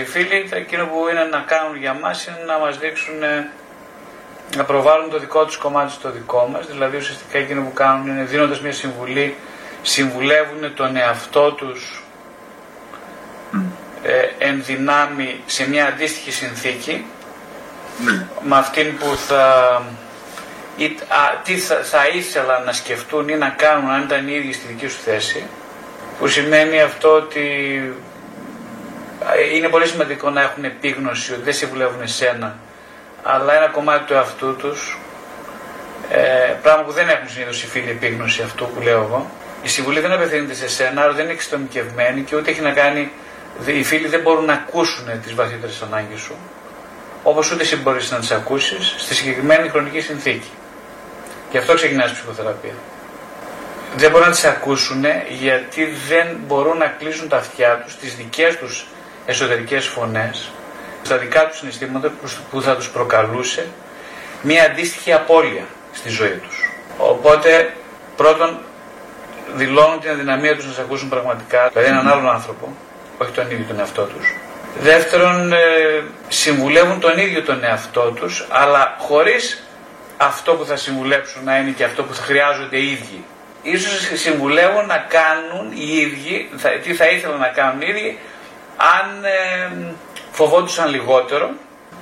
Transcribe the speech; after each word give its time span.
Οι 0.00 0.04
φίλοι 0.04 0.48
εκείνο 0.52 0.86
που 0.86 1.08
είναι 1.10 1.24
να 1.24 1.38
κάνουν 1.38 1.76
για 1.76 1.94
μας 1.94 2.26
είναι 2.26 2.42
να 2.46 2.58
μας 2.58 2.78
δείξουν 2.78 3.22
ε, 3.22 3.50
να 4.56 4.64
προβάλλουν 4.64 5.10
το 5.10 5.18
δικό 5.18 5.44
τους 5.44 5.56
κομμάτι 5.56 5.92
στο 5.92 6.10
δικό 6.10 6.48
μας, 6.52 6.66
δηλαδή 6.66 6.96
ουσιαστικά 6.96 7.38
εκείνο 7.38 7.62
που 7.62 7.72
κάνουν 7.72 8.06
είναι 8.06 8.24
δίνοντας 8.24 8.60
μια 8.60 8.72
συμβουλή, 8.72 9.36
συμβουλεύουν 9.82 10.74
τον 10.74 10.96
εαυτό 10.96 11.52
τους 11.52 12.04
ε, 14.02 14.28
εν 14.38 14.62
δυνάμει 14.64 15.40
σε 15.46 15.68
μια 15.68 15.86
αντίστοιχη 15.86 16.30
συνθήκη 16.30 17.04
Ναι. 18.04 18.26
με 18.42 18.56
αυτήν 18.56 18.96
που 18.98 19.16
θα, 19.16 19.82
ή, 20.76 20.84
α, 20.84 21.40
τι 21.44 21.58
θα, 21.58 21.74
θα 21.82 22.08
ήθελα 22.08 22.58
να 22.58 22.72
σκεφτούν 22.72 23.28
ή 23.28 23.34
να 23.34 23.48
κάνουν 23.48 23.90
αν 23.90 24.02
ήταν 24.02 24.28
οι 24.28 24.32
ίδιοι 24.34 24.52
στη 24.52 24.66
δική 24.66 24.86
σου 24.86 24.98
θέση 25.04 25.46
που 26.18 26.26
σημαίνει 26.26 26.80
αυτό 26.80 27.12
ότι 27.12 27.40
ε, 27.84 27.92
είναι 29.54 29.68
πολύ 29.68 29.86
σημαντικό 29.86 30.30
να 30.30 30.40
έχουν 30.42 30.64
επίγνωση 30.64 31.32
ότι 31.32 31.42
δεν 31.42 31.52
συμβουλεύουν 31.52 32.02
εσένα 32.02 32.58
αλλά 33.22 33.54
ένα 33.54 33.68
κομμάτι 33.68 34.04
του 34.04 34.12
εαυτού 34.12 34.56
τους 34.56 34.98
ε, 36.10 36.54
πράγμα 36.62 36.82
που 36.82 36.92
δεν 36.92 37.08
έχουν 37.08 37.28
συνήθως 37.28 37.62
οι 37.62 37.66
φίλοι 37.66 37.90
επίγνωση 37.90 38.42
αυτού 38.42 38.68
που 38.74 38.80
λέω 38.80 39.02
εγώ. 39.02 39.30
Η 39.62 39.68
συμβουλή 39.68 40.00
δεν 40.00 40.12
απευθύνεται 40.12 40.54
σε 40.54 40.68
σένα, 40.68 41.02
άρα 41.02 41.12
δεν 41.12 41.24
είναι 41.24 41.32
εξατομικευμένη 41.32 42.20
και 42.20 42.36
ούτε 42.36 42.50
έχει 42.50 42.60
να 42.60 42.70
κάνει. 42.70 43.10
Οι 43.66 43.82
φίλοι 43.82 44.08
δεν 44.08 44.20
μπορούν 44.20 44.44
να 44.44 44.52
ακούσουν 44.52 45.20
τις 45.22 45.34
βαθύτερες 45.34 45.82
ανάγκες 45.82 46.20
σου, 46.20 46.36
όπως 47.22 47.50
ούτε 47.50 47.62
εσύ 47.62 47.76
μπορείς 47.76 48.10
να 48.10 48.18
τις 48.18 48.30
ακούσεις 48.30 48.94
στη 48.98 49.14
συγκεκριμένη 49.14 49.68
χρονική 49.68 50.00
συνθήκη. 50.00 50.50
Γι' 51.50 51.58
αυτό 51.58 51.74
ξεκινάει 51.74 52.08
η 52.08 52.12
ψυχοθεραπεία. 52.12 52.74
Δεν 53.96 54.10
μπορούν 54.10 54.26
να 54.26 54.32
τις 54.32 54.44
ακούσουν 54.44 55.04
γιατί 55.28 55.84
δεν 56.08 56.36
μπορούν 56.46 56.76
να 56.78 56.86
κλείσουν 56.86 57.28
τα 57.28 57.36
αυτιά 57.36 57.80
τους 57.84 57.92
στι 57.92 58.06
δικές 58.06 58.56
τους 58.56 58.86
εσωτερικές 59.26 59.86
φωνές, 59.86 60.50
στα 61.02 61.16
δικά 61.16 61.46
τους 61.46 61.58
συναισθήματα 61.58 62.12
που 62.50 62.62
θα 62.62 62.76
τους 62.76 62.88
προκαλούσε 62.90 63.66
μια 64.42 64.64
αντίστοιχη 64.64 65.12
απώλεια 65.12 65.64
στη 65.92 66.08
ζωή 66.08 66.40
τους. 66.46 66.70
Οπότε 66.98 67.72
πρώτον 68.16 68.58
δηλώνουν 69.54 70.00
την 70.00 70.10
αδυναμία 70.10 70.56
τους 70.56 70.66
να 70.66 70.72
σε 70.72 70.80
ακούσουν 70.80 71.08
πραγματικά, 71.08 71.68
δηλαδή 71.68 71.90
έναν 71.90 72.08
άλλον 72.08 72.28
άνθρωπο, 72.28 72.76
όχι 73.18 73.30
τον 73.30 73.50
ίδιο 73.50 73.64
τον 73.68 73.78
εαυτό 73.78 74.02
τους. 74.02 74.34
Δεύτερον, 74.80 75.52
ε, 75.52 75.58
συμβουλεύουν 76.28 77.00
τον 77.00 77.18
ίδιο 77.18 77.42
τον 77.42 77.64
εαυτό 77.64 78.00
τους, 78.00 78.46
αλλά 78.50 78.96
χωρίς 78.98 79.62
αυτό 80.16 80.52
που 80.52 80.64
θα 80.64 80.76
συμβουλέψουν 80.76 81.44
να 81.44 81.56
είναι 81.58 81.70
και 81.70 81.84
αυτό 81.84 82.02
που 82.02 82.14
θα 82.14 82.22
χρειάζονται 82.22 82.76
οι 82.76 82.90
ίδιοι. 82.90 83.24
Ίσως 83.62 84.20
συμβουλεύουν 84.20 84.86
να 84.86 84.96
κάνουν 84.96 85.72
οι 85.72 85.96
ίδιοι, 85.96 86.50
θα, 86.56 86.68
τι 86.68 86.94
θα 86.94 87.06
ήθελαν 87.06 87.38
να 87.38 87.48
κάνουν 87.48 87.80
οι 87.80 87.86
ίδιοι, 87.88 88.18
αν 88.76 89.24
ε, 89.24 89.94
φοβόντουσαν 90.32 90.90
λιγότερο 90.90 91.50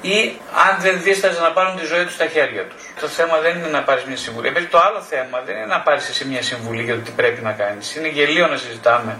ή 0.01 0.39
αν 0.69 0.81
δεν 0.81 1.03
δίσταζαν 1.03 1.43
να 1.43 1.51
πάρουν 1.51 1.77
τη 1.77 1.85
ζωή 1.85 2.05
τους 2.05 2.15
στα 2.15 2.27
χέρια 2.27 2.65
τους. 2.65 2.83
Το 3.01 3.07
θέμα 3.07 3.39
δεν 3.39 3.59
είναι 3.59 3.69
να 3.69 3.83
πάρεις 3.83 4.05
μια 4.05 4.17
συμβουλή. 4.17 4.49
Επίσης, 4.49 4.71
το 4.71 4.79
άλλο 4.79 5.01
θέμα 5.01 5.43
δεν 5.47 5.57
είναι 5.57 5.67
να 5.67 5.81
πάρεις 5.81 6.09
εσύ 6.09 6.25
μια 6.25 6.43
συμβουλή 6.43 6.83
για 6.83 6.95
το 6.95 7.01
τι 7.01 7.11
πρέπει 7.11 7.43
να 7.43 7.53
κάνεις. 7.53 7.95
Είναι 7.97 8.09
γελίο 8.09 8.47
να 8.47 8.57
συζητάμε 8.57 9.19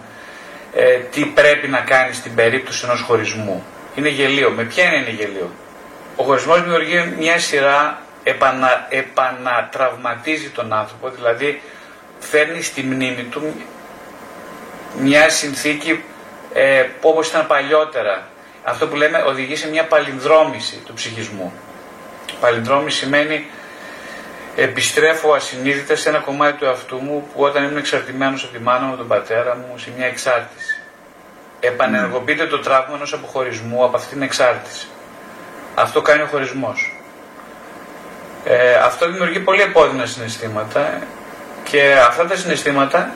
ε, 0.75 0.95
τι 0.95 1.25
πρέπει 1.25 1.69
να 1.69 1.81
κάνεις 1.81 2.17
στην 2.17 2.35
περίπτωση 2.35 2.85
ενός 2.85 3.01
χωρισμού. 3.01 3.65
Είναι 3.95 4.09
γελίο. 4.09 4.51
Με 4.51 4.65
ποια 4.65 4.85
είναι, 4.85 4.97
είναι 4.97 5.11
γελίο; 5.11 5.51
Ο 6.17 6.23
χωρισμός 6.25 6.63
δημιουργεί 6.63 7.15
μια 7.19 7.39
σειρά, 7.39 8.03
επανα, 8.23 8.87
επανατραυματίζει 8.89 10.49
τον 10.49 10.73
άνθρωπο, 10.73 11.09
δηλαδή 11.09 11.63
φέρνει 12.19 12.63
στη 12.63 12.83
μνήμη 12.83 13.23
του 13.23 13.55
μια 14.99 15.31
συνθήκη 15.31 16.05
ε, 16.55 16.83
που 17.01 17.09
όπως 17.09 17.29
ήταν 17.29 17.47
παλιότερα 17.47 18.29
αυτό 18.65 18.89
που 18.89 18.97
λέμε 18.97 19.25
οδηγεί 19.27 19.57
σε 19.57 19.69
μια 19.69 19.85
παλινδρόμηση 19.85 20.83
του 20.87 20.93
ψυχισμού. 20.95 21.53
Παλινδρόμηση 22.41 22.99
σημαίνει 22.99 23.47
επιστρέφω 24.57 25.33
ασυνείδητα 25.33 25.97
σε 25.97 26.09
ένα 26.09 26.19
κομμάτι 26.19 26.59
του 26.59 26.65
εαυτού 26.65 26.97
μου 26.97 27.29
που 27.35 27.43
όταν 27.43 27.65
ήμουν 27.65 27.77
εξαρτημένος 27.77 28.45
από 28.45 28.53
τη 28.53 28.59
μάνα 28.59 28.87
μου, 28.87 28.97
τον 28.97 29.09
πατέρα 29.09 29.57
μου, 29.57 29.79
σε 29.79 29.91
μια 29.97 30.07
εξάρτηση. 30.07 30.79
Επανενεργοποιείται 31.61 32.47
το 32.47 32.59
τραύμα 32.59 32.97
ενός 32.97 33.13
αποχωρισμού 33.13 33.85
από 33.85 33.97
αυτήν 33.97 34.13
την 34.13 34.23
εξάρτηση. 34.23 34.87
Αυτό 35.75 36.03
κάνει 36.03 36.23
ο 36.23 36.27
χωρισμός. 36.27 36.99
Ε, 38.45 38.75
αυτό 38.75 39.07
δημιουργεί 39.07 39.39
πολύ 39.39 39.63
επώδυνα 39.63 40.07
συναισθήματα 40.07 40.99
και 41.65 41.95
αυτά 42.07 42.27
τα 42.27 42.37
συναισθήματα 42.37 43.11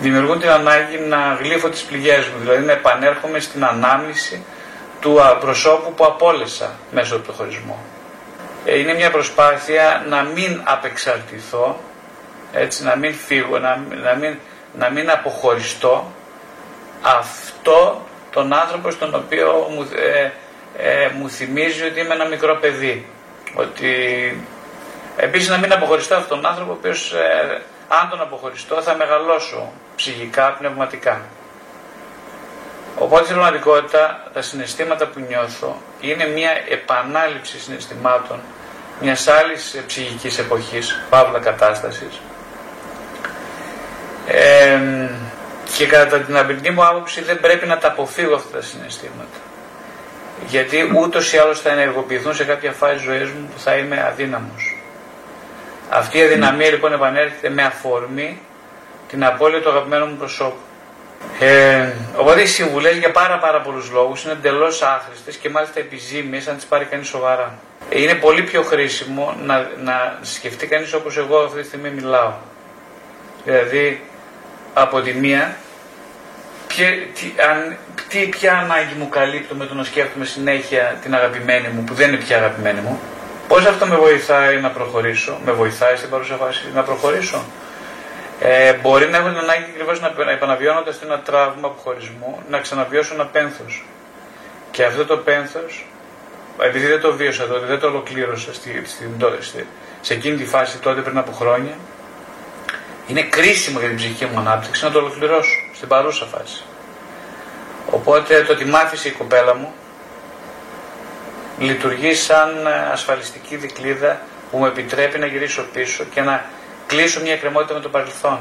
δημιουργούν 0.00 0.40
την 0.40 0.48
ανάγκη 0.50 0.98
να 0.98 1.38
γλύφω 1.40 1.68
τις 1.68 1.82
πληγές 1.82 2.26
μου, 2.26 2.38
δηλαδή 2.40 2.64
να 2.64 2.72
επανέρχομαι 2.72 3.40
στην 3.40 3.64
ανάμνηση 3.64 4.44
του 5.00 5.18
προσώπου 5.40 5.94
που 5.94 6.04
απόλυσα 6.04 6.72
μέσω 6.90 7.16
από 7.16 7.26
το 7.26 7.32
χωρισμό. 7.32 7.84
Ε, 8.64 8.78
είναι 8.78 8.94
μια 8.94 9.10
προσπάθεια 9.10 10.04
να 10.08 10.22
μην 10.22 10.62
απεξαρτηθώ, 10.64 11.80
έτσι, 12.52 12.84
να 12.84 12.96
μην 12.96 13.14
φύγω, 13.14 13.58
να, 13.58 13.82
να, 14.02 14.14
μην, 14.14 14.38
να 14.78 14.90
μην 14.90 15.10
αποχωριστώ 15.10 16.12
αυτό 17.02 18.02
τον 18.30 18.52
άνθρωπο 18.52 18.90
στον 18.90 19.14
οποίο 19.14 19.66
μου, 19.70 19.88
ε, 19.96 20.30
ε, 20.76 21.08
μου 21.18 21.30
θυμίζει 21.30 21.84
ότι 21.84 22.00
είμαι 22.00 22.14
ένα 22.14 22.24
μικρό 22.24 22.56
παιδί. 22.56 23.06
Ότι 23.54 23.90
επίσης 25.16 25.48
να 25.48 25.58
μην 25.58 25.72
αποχωριστώ 25.72 26.14
αυτόν 26.14 26.40
τον 26.40 26.50
άνθρωπο 26.50 26.70
ο 26.72 26.74
οποίος 26.78 27.12
ε, 27.12 27.62
αν 27.92 28.08
τον 28.08 28.20
αποχωριστώ 28.20 28.82
θα 28.82 28.94
μεγαλώσω 28.94 29.72
ψυχικά, 29.96 30.52
πνευματικά. 30.52 31.20
Οπότε 32.98 33.24
στην 33.24 33.34
πραγματικότητα 33.36 34.30
τα 34.32 34.42
συναισθήματα 34.42 35.06
που 35.06 35.20
νιώθω 35.28 35.76
είναι 36.00 36.26
μια 36.26 36.50
επανάληψη 36.68 37.60
συναισθημάτων 37.60 38.40
μιας 39.00 39.28
άλλης 39.28 39.82
ψυχικής 39.86 40.38
εποχής, 40.38 41.02
παύλα 41.10 41.38
κατάστασης. 41.38 42.20
Ε, 44.26 44.78
και 45.76 45.86
κατά 45.86 46.18
την 46.18 46.36
αμπρινή 46.36 46.70
μου 46.70 46.86
άποψη 46.86 47.22
δεν 47.22 47.40
πρέπει 47.40 47.66
να 47.66 47.78
τα 47.78 47.88
αποφύγω 47.88 48.34
αυτά 48.34 48.58
τα 48.58 48.64
συναισθήματα. 48.64 49.38
Γιατί 50.46 50.92
ούτως 50.96 51.32
ή 51.32 51.38
άλλως 51.38 51.60
θα 51.60 51.70
ενεργοποιηθούν 51.70 52.34
σε 52.34 52.44
κάποια 52.44 52.72
φάση 52.72 52.98
ζωής 52.98 53.30
μου 53.30 53.50
που 53.54 53.60
θα 53.60 53.76
είμαι 53.76 54.04
αδύναμος. 54.06 54.79
Αυτή 55.92 56.18
η 56.18 56.22
αδυναμία 56.22 56.70
λοιπόν 56.70 56.92
επανέρχεται 56.92 57.48
με 57.48 57.62
αφορμή 57.62 58.40
την 59.08 59.24
απώλεια 59.24 59.60
του 59.60 59.70
αγαπημένου 59.70 60.06
μου 60.06 60.16
προσώπου. 60.16 60.56
Ε, 61.40 61.92
οπότε 62.16 62.42
οι 62.42 62.46
συμβουλέ 62.46 62.90
για 62.90 63.10
πάρα 63.10 63.38
πάρα 63.38 63.60
πολλούς 63.60 63.90
λόγους 63.90 64.24
είναι 64.24 64.32
εντελώς 64.32 64.82
άχρηστε 64.82 65.32
και 65.40 65.48
μάλιστα 65.48 65.80
επιζήμιες 65.80 66.48
αν 66.48 66.56
τις 66.56 66.64
πάρει 66.64 66.84
κανείς 66.84 67.08
σοβαρά. 67.08 67.58
Ε, 67.90 68.02
είναι 68.02 68.14
πολύ 68.14 68.42
πιο 68.42 68.62
χρήσιμο 68.62 69.36
να, 69.44 69.70
να 69.82 70.18
σκεφτεί 70.22 70.66
κανείς 70.66 70.92
όπως 70.92 71.16
εγώ 71.16 71.38
αυτή 71.38 71.60
τη 71.60 71.66
στιγμή 71.66 71.90
μιλάω. 71.90 72.32
Δηλαδή, 73.44 74.02
από 74.74 75.00
τη 75.00 75.12
μία, 75.12 75.56
ποια, 76.66 76.86
τι, 76.88 77.32
αν, 77.50 77.76
τι, 78.08 78.18
ποια 78.18 78.58
ανάγκη 78.58 78.94
μου 78.98 79.08
καλύπτω 79.08 79.54
με 79.54 79.66
το 79.66 79.74
να 79.74 79.84
σκέφτομαι 79.84 80.24
συνέχεια 80.24 80.98
την 81.02 81.14
αγαπημένη 81.14 81.68
μου 81.68 81.84
που 81.84 81.94
δεν 81.94 82.08
είναι 82.08 82.22
πια 82.22 82.36
αγαπημένη 82.36 82.80
μου. 82.80 83.00
Πώς 83.50 83.64
αυτό 83.66 83.86
με 83.86 83.96
βοηθάει 83.96 84.60
να 84.60 84.70
προχωρήσω, 84.70 85.38
με 85.44 85.52
βοηθάει 85.52 85.96
στην 85.96 86.10
παρούσα 86.10 86.36
φάση 86.36 86.70
να 86.74 86.82
προχωρήσω; 86.82 87.44
Ε, 88.40 88.72
μπορεί 88.72 89.08
να 89.08 89.16
έχω 89.16 89.28
την 89.28 89.38
ανάγκη 89.38 89.64
ακριβώς 89.70 90.00
να 90.00 90.12
επαναβιώνοντα 90.30 90.94
ένα 91.02 91.18
τραύμα 91.18 91.68
αποχωρισμού 91.68 92.38
να 92.48 92.58
ξαναβιώσω 92.58 93.14
ένα 93.14 93.26
πένθος. 93.26 93.84
Και 94.70 94.84
αυτό 94.84 95.06
το 95.06 95.16
πένθος, 95.16 95.86
επειδή 96.60 96.86
δεν 96.86 97.00
το 97.00 97.12
βίωσα 97.12 97.46
τότε, 97.46 97.66
δεν 97.66 97.78
το 97.78 97.86
ολοκλήρωσα 97.86 98.54
στη, 98.54 98.82
στη, 98.86 99.10
στη, 99.40 99.66
σε 100.00 100.14
εκείνη 100.14 100.36
τη 100.36 100.44
φάση 100.44 100.78
τότε 100.78 101.00
πριν 101.00 101.18
από 101.18 101.32
χρόνια, 101.32 101.74
είναι 103.06 103.22
κρίσιμο 103.22 103.78
για 103.78 103.88
την 103.88 103.96
ψυχική 103.96 104.24
μου 104.24 104.38
ανάπτυξη 104.38 104.84
να 104.84 104.90
το 104.90 104.98
ολοκληρώσω 104.98 105.56
στην 105.74 105.88
παρούσα 105.88 106.26
φάση. 106.26 106.64
Οπότε 107.90 108.42
το 108.42 108.52
ότι 108.52 108.64
μάθησε 108.64 109.08
η 109.08 109.12
κοπέλα 109.12 109.54
μου 109.54 109.72
λειτουργεί 111.60 112.14
σαν 112.14 112.66
ασφαλιστική 112.92 113.56
δικλίδα 113.56 114.20
που 114.50 114.58
μου 114.58 114.66
επιτρέπει 114.66 115.18
να 115.18 115.26
γυρίσω 115.26 115.62
πίσω 115.72 116.04
και 116.04 116.20
να 116.20 116.44
κλείσω 116.86 117.20
μια 117.20 117.32
εκκρεμότητα 117.32 117.74
με 117.74 117.80
το 117.80 117.88
παρελθόν. 117.88 118.38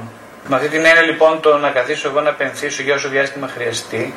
Με 0.48 0.56
αυτή 0.56 0.68
την 0.68 0.86
έννοια 0.86 1.02
λοιπόν 1.02 1.40
το 1.40 1.58
να 1.58 1.70
καθίσω 1.70 2.10
εγώ 2.10 2.22
να 2.22 2.34
πενθήσω 2.34 2.82
για 2.82 2.94
όσο 2.94 3.10
διάστημα 3.10 3.48
χρειαστεί 3.48 4.14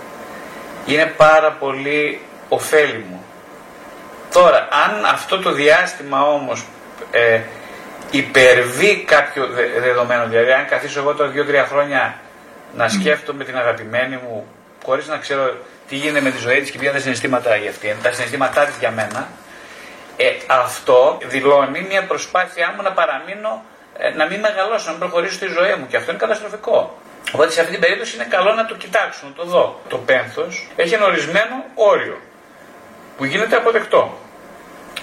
είναι 0.87 1.13
πάρα 1.17 1.51
πολύ 1.51 2.21
ωφέλιμο. 2.49 3.23
Τώρα, 4.33 4.69
αν 4.87 5.05
αυτό 5.05 5.39
το 5.39 5.53
διάστημα 5.53 6.23
όμως 6.23 6.65
ε, 7.11 7.41
υπερβεί 8.11 9.05
κάποιο 9.07 9.49
δεδομένο, 9.81 10.27
δηλαδή 10.27 10.53
αν 10.53 10.67
καθίσω 10.67 11.01
εγώ 11.01 11.15
τώρα 11.15 11.31
δύο-τρία 11.31 11.67
χρόνια 11.67 12.15
να 12.77 12.89
σκέφτομαι 12.89 13.45
την 13.45 13.57
αγαπημένη 13.57 14.17
μου 14.17 14.47
χωρίς 14.85 15.09
να 15.09 15.17
ξέρω 15.17 15.55
τι 15.93 15.99
γίνεται 15.99 16.21
με 16.21 16.31
τη 16.31 16.39
ζωή 16.39 16.61
της 16.61 16.71
και 16.71 16.79
ποια 16.79 16.89
είναι 16.89 16.97
τα 16.99 17.03
συναισθήματα 17.03 17.57
για 17.57 17.71
αυτήν, 17.71 17.97
τα 18.03 18.13
συναισθήματά 18.13 18.65
της 18.65 18.77
για 18.79 18.91
μένα, 18.91 19.29
ε, 20.17 20.27
αυτό 20.47 21.19
δηλώνει 21.25 21.81
μια 21.81 22.03
προσπάθειά 22.07 22.73
μου 22.77 22.83
να 22.83 22.93
παραμείνω, 22.93 23.65
ε, 23.99 24.11
να 24.11 24.27
μην 24.27 24.41
μεγαλώσω, 24.41 24.85
να 24.85 24.91
μην 24.91 25.01
προχωρήσω 25.01 25.35
στη 25.35 25.47
ζωή 25.47 25.75
μου 25.79 25.87
και 25.87 25.97
αυτό 25.97 26.11
είναι 26.11 26.21
καταστροφικό. 26.21 26.99
Οπότε 27.33 27.51
σε 27.51 27.61
αυτή 27.61 27.73
την 27.73 27.81
περίπτωση 27.81 28.15
είναι 28.15 28.25
καλό 28.25 28.53
να 28.53 28.65
το 28.67 28.75
κοιτάξω, 28.75 29.21
να 29.27 29.33
το 29.33 29.45
δω. 29.45 29.81
Το 29.89 29.99
πένθος 29.99 30.69
έχει 30.77 30.95
ένα 30.95 31.05
ορισμένο 31.05 31.65
όριο 31.75 32.21
που 33.17 33.25
γίνεται 33.25 33.57
αποδεκτό. 33.57 34.19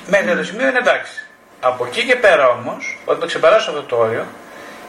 Μέχρι 0.08 0.36
το 0.36 0.44
σημείο 0.44 0.68
είναι 0.68 0.80
εντάξει. 0.80 1.28
Από 1.60 1.86
εκεί 1.86 2.06
και 2.06 2.16
πέρα 2.16 2.50
όμως, 2.50 2.98
όταν 3.06 3.20
το 3.20 3.26
ξεπεράσω 3.26 3.70
αυτό 3.70 3.84
το 3.84 3.96
όριο 3.96 4.26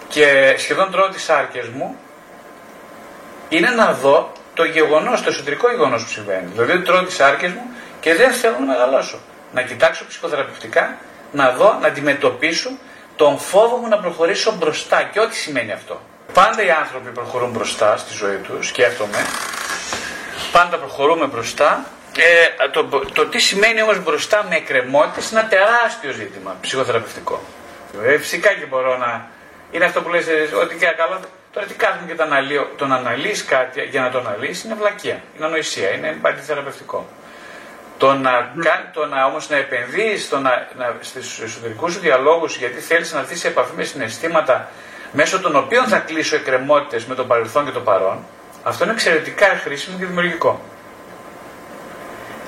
και 0.08 0.54
σχεδόν 0.58 0.90
τρώω 0.90 1.08
τις 1.08 1.28
άρκε 1.28 1.64
μου, 1.74 1.96
είναι 3.48 3.68
να 3.68 3.92
δω 3.92 4.32
το 4.54 4.64
γεγονός, 4.64 5.22
το 5.22 5.28
εσωτερικό 5.28 5.70
γεγονός 5.70 6.02
που 6.02 6.08
συμβαίνει. 6.08 6.48
Δηλαδή 6.52 6.72
ότι 6.72 6.82
τρώω 6.82 7.04
τις 7.04 7.20
άρκες 7.20 7.50
μου 7.50 7.62
και 8.00 8.14
δεν 8.14 8.32
θέλω 8.32 8.56
να 8.58 8.66
μεγαλώσω. 8.66 9.18
Να 9.52 9.62
κοιτάξω 9.62 10.04
ψυχοθεραπευτικά, 10.08 10.96
να 11.32 11.50
δω, 11.50 11.78
να 11.80 11.86
αντιμετωπίσω 11.86 12.70
τον 13.16 13.38
φόβο 13.38 13.76
μου 13.76 13.88
να 13.88 13.98
προχωρήσω 13.98 14.52
μπροστά 14.56 15.02
και 15.02 15.20
ό,τι 15.20 15.36
σημαίνει 15.36 15.72
αυτό. 15.72 16.00
Πάντα 16.32 16.64
οι 16.64 16.70
άνθρωποι 16.70 17.10
προχωρούν 17.10 17.50
μπροστά 17.50 17.96
στη 17.96 18.14
ζωή 18.14 18.36
τους, 18.36 18.66
σκέφτομαι. 18.68 19.18
Πάντα 20.52 20.76
προχωρούμε 20.76 21.26
μπροστά. 21.26 21.84
Ε, 22.16 22.68
το, 22.68 22.84
το, 23.12 23.26
τι 23.26 23.38
σημαίνει 23.38 23.82
όμως 23.82 24.02
μπροστά 24.02 24.46
με 24.48 24.56
εκκρεμότητες 24.56 25.30
είναι 25.30 25.40
ένα 25.40 25.48
τεράστιο 25.48 26.12
ζήτημα 26.12 26.56
ψυχοθεραπευτικό. 26.60 27.42
Ε, 28.04 28.18
φυσικά 28.18 28.48
και 28.48 28.64
μπορώ 28.64 28.96
να... 28.96 29.28
Είναι 29.70 29.84
αυτό 29.84 30.02
που 30.02 30.08
λες 30.08 30.26
ε, 30.26 30.48
ότι 30.62 30.76
και 30.76 30.86
καλά 30.86 31.20
Τώρα 31.52 31.66
τι 31.66 31.74
κάθομαι 31.74 32.06
και 32.06 32.14
το, 32.14 32.22
αναλύω, 32.22 32.70
το 32.76 32.86
να 32.86 32.96
αναλύσει 32.96 33.44
κάτι 33.44 33.80
για 33.82 34.00
να 34.00 34.10
το 34.10 34.18
αναλύσει 34.18 34.66
είναι 34.66 34.76
βλακεία, 34.76 35.22
είναι 35.36 35.46
ανοησία, 35.46 35.90
είναι 35.90 36.18
αντιθεραπευτικό. 36.22 37.08
Το 37.98 38.12
να, 38.12 38.50
ναι. 38.54 38.70
το 38.92 39.06
να 39.06 39.24
όμως 39.24 39.48
να 39.48 39.56
επενδύεις 39.56 40.24
στο 40.24 40.38
να, 40.38 40.68
να, 40.76 40.96
στους 41.00 41.40
εσωτερικούς 41.40 41.92
σου 41.92 42.00
διαλόγους 42.00 42.56
γιατί 42.56 42.80
θέλεις 42.80 43.12
να 43.12 43.18
έρθεις 43.18 43.40
σε 43.40 43.48
επαφή 43.48 43.72
με 43.76 43.84
συναισθήματα 43.84 44.68
μέσω 45.12 45.40
των 45.40 45.56
οποίων 45.56 45.86
θα 45.86 45.98
κλείσω 45.98 46.36
εκκρεμότητες 46.36 47.04
με 47.04 47.14
το 47.14 47.24
παρελθόν 47.24 47.64
και 47.64 47.70
το 47.70 47.80
παρόν, 47.80 48.24
αυτό 48.62 48.84
είναι 48.84 48.92
εξαιρετικά 48.92 49.46
χρήσιμο 49.46 49.98
και 49.98 50.06
δημιουργικό. 50.06 50.60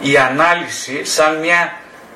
Η 0.00 0.16
ανάλυση 0.16 1.04
σαν 1.04 1.38
μια, 1.38 1.72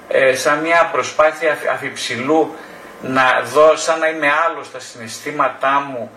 ε, 0.09 0.35
σαν 0.35 0.59
μια 0.59 0.89
προσπάθεια 0.93 1.59
αφιψηλού 1.73 2.55
να 3.03 3.43
δω 3.45 3.77
σαν 3.77 3.99
να 3.99 4.09
είμαι 4.09 4.29
άλλος 4.47 4.67
στα 4.67 4.79
συναισθήματά 4.79 5.81
μου 5.81 6.11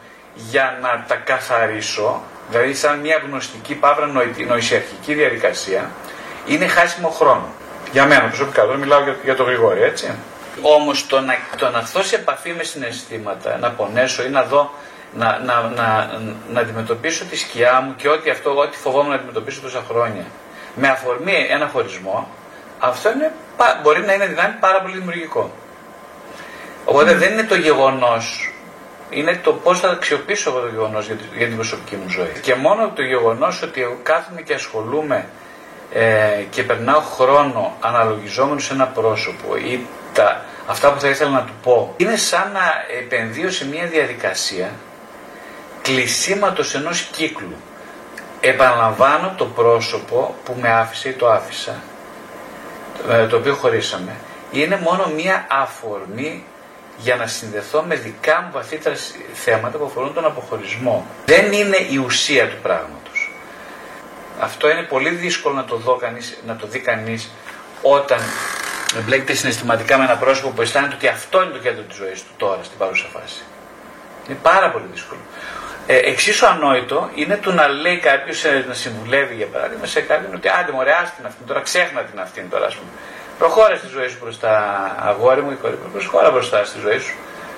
για 0.48 0.78
να 0.82 1.06
τα 1.08 1.16
καθαρίσω, 1.16 2.22
δηλαδή 2.50 2.74
σαν 2.74 3.00
μια 3.00 3.22
γνωστική 3.26 3.74
παύρα 3.76 4.06
νοησιαρχική 4.48 5.14
διαδικασία, 5.14 5.90
είναι 6.46 6.68
χάσιμο 6.68 7.10
χρόνο. 7.10 7.48
Για 7.92 8.06
μένα 8.06 8.28
προσωπικά, 8.28 8.66
δεν 8.66 8.78
μιλάω 8.80 9.04
για, 9.04 9.16
για 9.24 9.36
το 9.36 9.44
Γρηγόρη, 9.44 9.82
έτσι. 9.82 10.16
Όμως 10.62 11.08
το 11.08 11.20
να, 11.20 11.34
το 11.58 11.70
να 11.70 11.78
έρθω 11.78 12.04
σε 12.04 12.16
επαφή 12.16 12.54
με 12.54 12.64
συναισθήματα, 12.64 13.58
να 13.58 13.72
πονέσω 13.72 14.24
ή 14.24 14.30
να 14.30 14.44
δω, 14.44 14.74
να, 15.14 15.40
να, 15.40 15.62
να, 15.62 16.10
να 16.52 16.60
αντιμετωπίσω 16.60 17.26
τη 17.26 17.38
σκιά 17.38 17.82
μου 17.82 17.96
και 17.96 18.10
ό,τι 18.10 18.30
αυτό, 18.30 18.58
ό,τι 18.58 18.78
φοβόμουν 18.78 19.10
να 19.10 19.16
αντιμετωπίσω 19.16 19.62
τόσα 19.62 19.84
χρόνια, 19.90 20.26
με 20.76 20.88
αφορμή 20.88 21.48
ένα 21.50 21.68
χωρισμό, 21.68 22.30
αυτό 22.80 23.12
είναι, 23.12 23.32
μπορεί 23.82 24.02
να 24.02 24.14
είναι 24.14 24.26
δυνάμει 24.26 24.54
πάρα 24.60 24.82
πολύ 24.82 24.98
δημιουργικό. 24.98 25.52
Οπότε 26.86 27.14
δεν 27.14 27.32
είναι 27.32 27.44
το 27.44 27.56
γεγονός 27.56 28.54
είναι 29.10 29.40
το 29.44 29.54
πώς 29.54 29.80
θα 29.80 29.90
αξιοποιήσω 29.90 30.50
εγώ 30.50 30.60
το 30.60 30.68
γεγονός 30.68 31.06
για, 31.06 31.18
για, 31.38 31.48
την 31.48 31.56
προσωπική 31.56 31.96
μου 31.96 32.10
ζωή. 32.10 32.32
Και 32.42 32.56
μόνο 32.56 32.92
το 32.96 33.02
γεγονός 33.02 33.62
ότι 33.62 33.82
εγώ 33.82 33.98
κάθομαι 34.04 34.42
και 34.42 34.54
ασχολούμαι 34.54 35.28
ε, 35.94 36.44
και 36.50 36.64
περνάω 36.64 37.00
χρόνο 37.00 37.78
αναλογιζόμενος 37.80 38.66
σε 38.66 38.74
ένα 38.74 38.86
πρόσωπο 38.88 39.56
ή 39.56 39.80
τα, 40.14 40.46
αυτά 40.68 40.94
που 40.94 41.00
θα 41.00 41.10
ήθελα 41.10 41.30
να 41.30 41.42
του 41.44 41.54
πω, 41.64 41.94
είναι 41.98 42.16
σαν 42.16 42.52
να 42.54 42.62
επενδύω 43.00 43.52
σε 43.52 43.68
μια 43.68 43.86
διαδικασία 43.86 44.72
κλεισίματος 45.82 46.76
ενός 46.76 47.02
κύκλου. 47.02 47.56
Επαναλαμβάνω 48.42 49.34
το 49.38 49.46
πρόσωπο 49.46 50.36
που 50.44 50.56
με 50.62 50.72
άφησε 50.72 51.10
ή 51.10 51.14
το 51.14 51.30
άφησα, 51.30 51.76
ε, 53.10 53.28
το 53.28 53.38
οποίο 53.38 53.56
χωρίσαμε. 53.56 54.16
Είναι 54.52 54.80
μόνο 54.84 55.08
μια 55.16 55.46
αφορμή 55.50 56.44
για 57.02 57.16
να 57.16 57.28
συνδεθώ 57.28 57.82
με 57.82 57.96
δικά 57.96 58.42
μου 58.42 58.50
βαθύτερα 58.52 58.96
θέματα 59.34 59.78
που 59.78 59.86
αφορούν 59.86 60.14
τον 60.14 60.26
αποχωρισμό. 60.26 61.06
Δεν 61.26 61.52
είναι 61.52 61.78
η 61.90 61.98
ουσία 61.98 62.48
του 62.48 62.56
πράγματος. 62.62 63.32
Αυτό 64.40 64.70
είναι 64.70 64.82
πολύ 64.82 65.10
δύσκολο 65.10 65.56
να 65.56 65.66
το, 65.66 65.76
δω 65.76 65.96
κανείς, 65.96 66.40
να 66.46 66.56
το 66.56 66.68
δει 66.68 66.80
κανείς 66.80 67.30
όταν 67.82 68.20
μπλέκεται 69.06 69.34
συναισθηματικά 69.34 69.98
με 69.98 70.04
ένα 70.04 70.16
πρόσωπο 70.16 70.50
που 70.50 70.62
αισθάνεται 70.62 70.96
ότι 70.96 71.08
αυτό 71.08 71.42
είναι 71.44 71.52
το 71.52 71.60
κέντρο 71.60 71.84
της 71.84 71.98
ζωής 71.98 72.24
του 72.24 72.32
τώρα, 72.38 72.64
στην 72.64 72.78
παρούσα 72.78 73.08
φάση. 73.14 73.44
Είναι 74.28 74.38
πάρα 74.42 74.72
πολύ 74.72 74.86
δύσκολο. 74.94 75.20
Ε, 75.88 75.98
εξίσου 75.98 76.46
ανόητο 76.46 77.10
είναι 77.16 77.38
το 77.38 77.52
να 77.52 77.68
λέει 77.68 77.98
κάποιος, 77.98 78.44
ε, 78.44 78.66
να 78.68 78.74
συμβουλεύει 78.74 79.36
για 79.36 79.46
παράδειγμα 79.46 79.86
σε 79.86 80.02
κάποιον 80.02 80.34
ότι 80.34 80.48
άντε 80.50 80.72
μωρέ, 80.72 80.92
την 81.16 81.26
αυτήν 81.26 81.46
τώρα, 81.46 81.62
ξέχνα 81.62 82.02
την 82.02 82.20
αυτήν 82.20 82.50
τώρα, 82.50 82.66
ας 82.66 82.76
πούμε. 82.76 82.90
Προχώρα 83.40 83.76
στη 83.76 83.88
ζωή 83.88 84.08
σου 84.08 84.18
μπροστά, 84.22 84.52
αγόρι 85.00 85.42
μου, 85.42 85.52
η 85.52 85.56
κόρη 85.56 85.78
μου, 85.84 85.90
προχώρα 85.92 86.32
μπροστά 86.32 86.64
στη 86.64 86.80
ζωή 86.80 87.00
σου. 87.00 87.14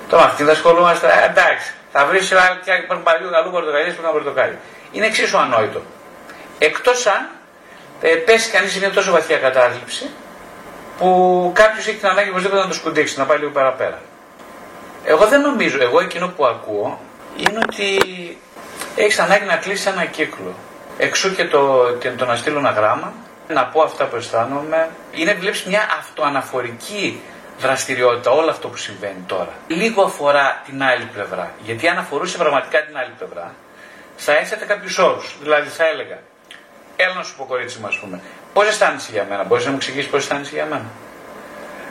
Τώρα 0.08 0.24
αυτή 0.24 0.42
θα 0.44 0.52
ασχολούμαστε, 0.52 1.06
ε, 1.06 1.24
εντάξει, 1.30 1.74
θα 1.92 2.06
βρεις 2.06 2.30
ένα 2.30 2.60
και 2.64 2.72
υπάρχουν 2.72 3.04
παλιού 3.04 3.28
γαλλού 3.28 3.50
πορτοκαλί 3.50 3.92
που 3.92 4.02
να 4.02 4.08
πορτοκάλι. 4.08 4.58
Είναι 4.92 5.06
εξίσου 5.06 5.38
ανόητο. 5.38 5.80
Εκτός 6.58 7.06
αν 7.06 7.28
ε, 8.00 8.14
πέσει 8.14 8.50
κανείς 8.50 8.72
σε 8.72 8.78
μια 8.78 8.90
τόσο 8.90 9.12
βαθιά 9.12 9.38
κατάληψη 9.38 10.10
που 10.98 11.50
κάποιος 11.54 11.86
έχει 11.86 11.96
την 11.96 12.08
ανάγκη 12.08 12.30
οπωσδήποτε 12.30 12.60
να 12.60 12.68
το 12.68 12.74
σκουντίξει, 12.74 13.18
να 13.18 13.24
πάει 13.24 13.38
λίγο 13.38 13.50
παραπέρα. 13.50 14.00
Εγώ 15.04 15.26
δεν 15.26 15.40
νομίζω, 15.40 15.78
εγώ 15.80 16.00
εκείνο 16.00 16.28
που 16.28 16.46
ακούω 16.46 17.00
είναι 17.36 17.58
ότι 17.62 17.98
έχεις 18.96 19.18
ανάγκη 19.18 19.44
να 19.44 19.56
κλείσεις 19.56 19.86
ένα 19.86 20.04
κύκλο. 20.04 20.54
Εξού 20.98 21.34
και 21.34 21.44
το, 21.44 21.92
το 22.16 22.24
να 22.24 22.36
στείλω 22.36 22.58
ένα 22.58 22.70
γράμμα 22.70 23.12
να 23.48 23.66
πω 23.66 23.82
αυτά 23.82 24.04
που 24.04 24.16
αισθάνομαι. 24.16 24.88
Είναι 25.12 25.34
βλέπεις 25.34 25.64
μια 25.64 25.82
αυτοαναφορική 25.98 27.20
δραστηριότητα 27.58 28.30
όλο 28.30 28.50
αυτό 28.50 28.68
που 28.68 28.76
συμβαίνει 28.76 29.24
τώρα. 29.26 29.52
Λίγο 29.66 30.02
αφορά 30.02 30.62
την 30.64 30.82
άλλη 30.82 31.04
πλευρά. 31.04 31.52
Γιατί 31.62 31.88
αν 31.88 31.98
αφορούσε 31.98 32.36
πραγματικά 32.38 32.84
την 32.84 32.96
άλλη 32.96 33.12
πλευρά, 33.18 33.54
θα 34.16 34.32
έθετε 34.32 34.64
κάποιους 34.64 34.98
όρους. 34.98 35.36
Δηλαδή 35.40 35.68
θα 35.68 35.86
έλεγα, 35.86 36.18
έλα 36.96 37.14
να 37.14 37.22
σου 37.22 37.36
πω 37.36 37.44
κορίτσι 37.44 37.78
μου, 37.78 37.86
ας 37.86 37.98
πούμε, 37.98 38.20
πώς 38.52 38.66
αισθάνεσαι 38.66 39.12
για 39.12 39.26
μένα, 39.28 39.44
μπορείς 39.44 39.64
να 39.64 39.70
μου 39.70 39.76
εξηγήσεις 39.76 40.10
πώς 40.10 40.20
αισθάνεσαι 40.20 40.54
για 40.54 40.64
μένα; 40.64 40.84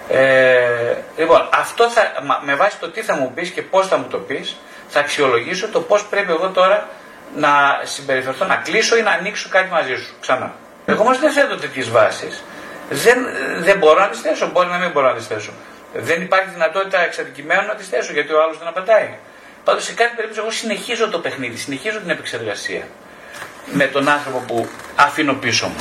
Ε, 0.09 0.95
λοιπόν, 1.18 1.50
αυτό 1.54 1.89
θα, 1.89 2.01
με 2.44 2.56
βάση 2.56 2.77
το 2.77 2.89
τι 2.89 3.01
θα 3.01 3.15
μου 3.15 3.31
πεις 3.36 3.50
και 3.50 3.62
πώς 3.62 3.88
θα 3.88 3.97
μου 3.97 4.07
το 4.09 4.18
πεις, 4.18 4.57
θα 4.88 5.00
αξιολογήσω 5.00 5.68
το 5.68 5.81
πώς 5.81 6.06
πρέπει 6.06 6.31
εγώ 6.31 6.50
τώρα 6.50 6.88
να 7.36 7.81
συμπεριφερθώ, 7.83 8.45
να 8.45 8.56
κλείσω 8.56 8.97
ή 8.97 9.01
να 9.01 9.12
ανοίξω 9.12 9.50
κάτι 9.50 9.69
μαζί 9.69 9.95
σου 9.95 10.13
ξανά. 10.21 10.54
Εγώ 10.91 11.01
όμω 11.01 11.17
δεν 11.17 11.31
θέτω 11.31 11.55
τέτοιες 11.57 11.89
βάσεις. 11.89 12.43
Δεν, 12.89 13.17
δεν 13.59 13.77
μπορώ 13.77 13.99
να 13.99 14.09
τις 14.09 14.21
θέσω. 14.21 14.49
Μπορεί 14.51 14.69
να 14.69 14.77
μην 14.77 14.92
μπορώ 14.92 15.07
να 15.07 15.13
τις 15.13 15.27
θέσω. 15.27 15.51
Δεν 15.94 16.21
υπάρχει 16.21 16.49
δυνατότητα 16.49 16.99
εξαντικειμένου 17.01 17.68
να 17.68 17.75
τις 17.75 17.87
θέσω 17.87 18.13
γιατί 18.13 18.33
ο 18.33 18.42
άλλος 18.42 18.57
δεν 18.57 18.68
απαντάει. 18.68 19.09
Πάντως 19.63 19.83
σε 19.83 19.94
κάθε 19.94 20.13
περίπτωση 20.16 20.42
εγώ 20.42 20.51
συνεχίζω 20.51 21.09
το 21.09 21.19
παιχνίδι, 21.19 21.57
συνεχίζω 21.57 21.99
την 21.99 22.09
επεξεργασία 22.09 22.87
με 23.66 23.85
τον 23.85 24.09
άνθρωπο 24.09 24.37
που 24.47 24.69
αφήνω 24.95 25.33
πίσω 25.33 25.68
μου. 25.68 25.75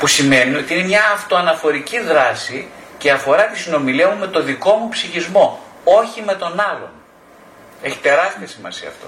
Που 0.00 0.06
σημαίνει 0.06 0.56
ότι 0.56 0.74
είναι 0.74 0.86
μια 0.86 1.02
αυτοαναφορική 1.14 2.00
δράση 2.00 2.68
και 2.98 3.10
αφορά 3.10 3.46
τη 3.46 3.58
συνομιλία 3.58 4.08
μου 4.08 4.18
με 4.18 4.26
το 4.26 4.42
δικό 4.42 4.72
μου 4.72 4.88
ψυχισμό, 4.88 5.60
όχι 5.84 6.22
με 6.22 6.34
τον 6.34 6.60
άλλον. 6.60 6.90
Έχει 7.82 7.98
τεράστια 7.98 8.46
σημασία 8.46 8.88
αυτό. 8.88 9.06